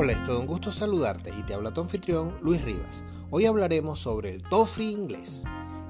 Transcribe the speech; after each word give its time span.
Hola, 0.00 0.12
es 0.12 0.22
todo 0.22 0.38
un 0.38 0.46
gusto 0.46 0.70
saludarte 0.70 1.32
y 1.36 1.42
te 1.42 1.54
habla 1.54 1.74
tu 1.74 1.80
anfitrión 1.80 2.38
Luis 2.40 2.62
Rivas. 2.64 3.02
Hoy 3.30 3.46
hablaremos 3.46 3.98
sobre 3.98 4.32
el 4.32 4.44
toffee 4.44 4.92
inglés. 4.92 5.42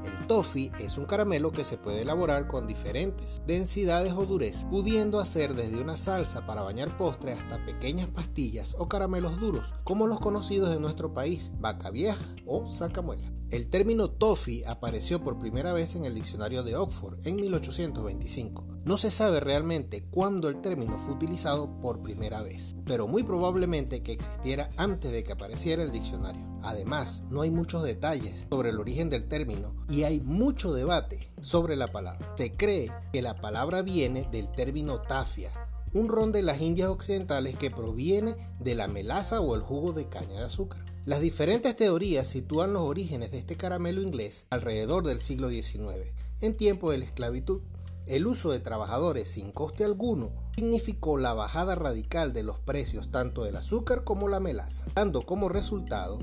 El 0.02 0.26
toffee 0.26 0.72
es 0.80 0.96
un 0.96 1.04
caramelo 1.04 1.52
que 1.52 1.62
se 1.62 1.76
puede 1.76 2.00
elaborar 2.00 2.46
con 2.48 2.66
diferentes 2.66 3.42
densidades 3.46 4.14
o 4.14 4.24
dureza, 4.24 4.66
pudiendo 4.70 5.20
hacer 5.20 5.54
desde 5.54 5.78
una 5.78 5.98
salsa 5.98 6.46
para 6.46 6.62
bañar 6.62 6.96
postre 6.96 7.32
hasta 7.32 7.62
pequeñas 7.66 8.08
pastillas 8.08 8.76
o 8.78 8.88
caramelos 8.88 9.38
duros, 9.38 9.74
como 9.84 10.06
los 10.06 10.20
conocidos 10.20 10.74
en 10.74 10.80
nuestro 10.80 11.12
país, 11.12 11.52
vaca 11.60 11.90
vieja 11.90 12.24
o 12.46 12.66
sacamuela. 12.66 13.30
El 13.50 13.68
término 13.68 14.10
toffee 14.10 14.66
apareció 14.66 15.22
por 15.22 15.38
primera 15.38 15.74
vez 15.74 15.96
en 15.96 16.06
el 16.06 16.14
diccionario 16.14 16.62
de 16.62 16.76
Oxford 16.76 17.18
en 17.26 17.36
1825. 17.36 18.64
No 18.88 18.96
se 18.96 19.10
sabe 19.10 19.40
realmente 19.40 20.02
cuándo 20.02 20.48
el 20.48 20.62
término 20.62 20.96
fue 20.96 21.12
utilizado 21.12 21.78
por 21.82 22.02
primera 22.02 22.40
vez, 22.40 22.74
pero 22.86 23.06
muy 23.06 23.22
probablemente 23.22 24.02
que 24.02 24.12
existiera 24.12 24.70
antes 24.78 25.12
de 25.12 25.22
que 25.22 25.32
apareciera 25.32 25.82
el 25.82 25.92
diccionario. 25.92 26.40
Además, 26.62 27.24
no 27.28 27.42
hay 27.42 27.50
muchos 27.50 27.82
detalles 27.82 28.46
sobre 28.48 28.70
el 28.70 28.80
origen 28.80 29.10
del 29.10 29.28
término 29.28 29.76
y 29.90 30.04
hay 30.04 30.20
mucho 30.20 30.72
debate 30.72 31.30
sobre 31.42 31.76
la 31.76 31.88
palabra. 31.88 32.32
Se 32.38 32.56
cree 32.56 32.90
que 33.12 33.20
la 33.20 33.34
palabra 33.34 33.82
viene 33.82 34.26
del 34.32 34.50
término 34.50 35.02
tafia, 35.02 35.52
un 35.92 36.08
ron 36.08 36.32
de 36.32 36.40
las 36.40 36.62
Indias 36.62 36.88
Occidentales 36.88 37.58
que 37.58 37.70
proviene 37.70 38.36
de 38.58 38.74
la 38.74 38.88
melaza 38.88 39.42
o 39.42 39.54
el 39.54 39.60
jugo 39.60 39.92
de 39.92 40.08
caña 40.08 40.38
de 40.38 40.46
azúcar. 40.46 40.82
Las 41.04 41.20
diferentes 41.20 41.76
teorías 41.76 42.26
sitúan 42.26 42.72
los 42.72 42.84
orígenes 42.84 43.32
de 43.32 43.38
este 43.38 43.58
caramelo 43.58 44.00
inglés 44.00 44.46
alrededor 44.48 45.06
del 45.06 45.20
siglo 45.20 45.50
XIX, 45.50 46.14
en 46.40 46.56
tiempo 46.56 46.90
de 46.90 46.96
la 46.96 47.04
esclavitud. 47.04 47.60
El 48.08 48.26
uso 48.26 48.50
de 48.50 48.58
trabajadores 48.58 49.28
sin 49.28 49.52
coste 49.52 49.84
alguno 49.84 50.30
significó 50.56 51.18
la 51.18 51.34
bajada 51.34 51.74
radical 51.74 52.32
de 52.32 52.42
los 52.42 52.58
precios 52.58 53.10
tanto 53.10 53.44
del 53.44 53.56
azúcar 53.56 54.02
como 54.02 54.28
la 54.28 54.40
melaza, 54.40 54.86
dando 54.94 55.26
como 55.26 55.50
resultado 55.50 56.18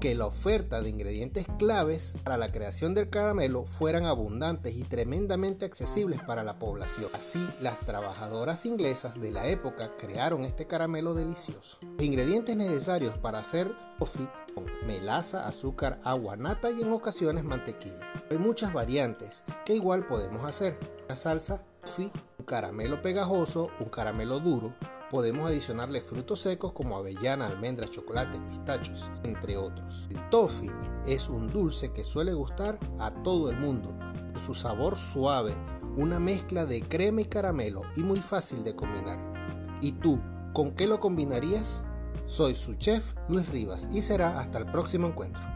que 0.00 0.14
la 0.14 0.24
oferta 0.24 0.80
de 0.80 0.88
ingredientes 0.88 1.46
claves 1.58 2.16
para 2.24 2.38
la 2.38 2.50
creación 2.50 2.94
del 2.94 3.10
caramelo 3.10 3.66
fueran 3.66 4.06
abundantes 4.06 4.76
y 4.76 4.84
tremendamente 4.84 5.66
accesibles 5.66 6.22
para 6.22 6.42
la 6.42 6.58
población. 6.58 7.10
Así, 7.12 7.46
las 7.60 7.80
trabajadoras 7.80 8.64
inglesas 8.64 9.20
de 9.20 9.30
la 9.30 9.46
época 9.46 9.90
crearon 9.98 10.42
este 10.42 10.66
caramelo 10.66 11.12
delicioso. 11.12 11.76
Ingredientes 11.98 12.56
necesarios 12.56 13.18
para 13.18 13.40
hacer 13.40 13.70
toffee 13.98 14.26
son 14.54 14.64
melaza, 14.86 15.46
azúcar, 15.46 16.00
agua, 16.02 16.36
nata 16.36 16.70
y 16.70 16.80
en 16.80 16.92
ocasiones 16.92 17.44
mantequilla. 17.44 18.15
Hay 18.30 18.38
muchas 18.38 18.72
variantes 18.72 19.44
que 19.64 19.74
igual 19.74 20.06
podemos 20.06 20.44
hacer. 20.46 20.78
La 21.08 21.16
salsa 21.16 21.64
un 21.98 22.44
caramelo 22.44 23.00
pegajoso, 23.00 23.70
un 23.78 23.86
caramelo 23.86 24.40
duro, 24.40 24.74
podemos 25.08 25.48
adicionarle 25.48 26.00
frutos 26.00 26.40
secos 26.40 26.72
como 26.72 26.96
avellana, 26.96 27.46
almendras, 27.46 27.90
chocolate, 27.90 28.40
pistachos, 28.40 29.08
entre 29.22 29.56
otros. 29.56 30.08
El 30.10 30.28
toffee 30.28 30.72
es 31.06 31.28
un 31.28 31.50
dulce 31.50 31.92
que 31.92 32.02
suele 32.02 32.32
gustar 32.34 32.78
a 32.98 33.10
todo 33.22 33.50
el 33.50 33.56
mundo 33.56 33.96
por 34.32 34.42
su 34.42 34.54
sabor 34.54 34.98
suave, 34.98 35.54
una 35.96 36.18
mezcla 36.18 36.66
de 36.66 36.82
crema 36.82 37.20
y 37.20 37.26
caramelo 37.26 37.82
y 37.94 38.00
muy 38.00 38.20
fácil 38.20 38.64
de 38.64 38.74
combinar. 38.74 39.18
¿Y 39.80 39.92
tú, 39.92 40.20
con 40.52 40.72
qué 40.72 40.86
lo 40.86 40.98
combinarías? 40.98 41.82
Soy 42.26 42.56
su 42.56 42.74
chef 42.74 43.14
Luis 43.28 43.48
Rivas 43.48 43.88
y 43.92 44.02
será 44.02 44.40
hasta 44.40 44.58
el 44.58 44.66
próximo 44.66 45.06
encuentro. 45.06 45.55